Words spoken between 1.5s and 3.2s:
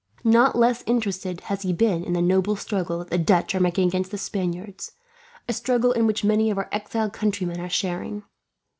he been in the noble struggle that the